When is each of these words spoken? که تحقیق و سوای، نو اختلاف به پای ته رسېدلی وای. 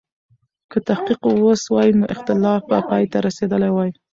که 0.71 0.77
تحقیق 0.87 1.21
و 1.27 1.55
سوای، 1.63 1.89
نو 1.99 2.05
اختلاف 2.13 2.61
به 2.69 2.77
پای 2.89 3.03
ته 3.11 3.17
رسېدلی 3.27 3.69
وای. 3.73 3.89